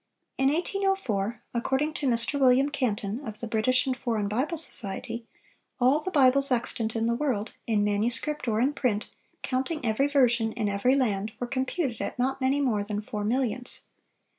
[0.39, 2.39] —In 1804, according to Mr.
[2.39, 5.27] William Canton, of the British and Foreign Bible Society,
[5.79, 9.09] "all the Bibles extant in the world, in manuscript or in print,
[9.43, 13.83] counting every version in every land, were computed at not many more than four millions....